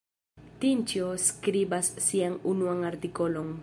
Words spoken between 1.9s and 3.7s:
sian unuan artikolon.